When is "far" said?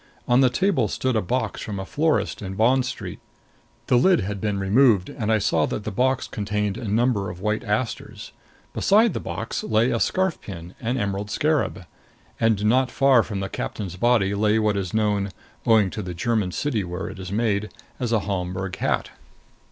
12.89-13.21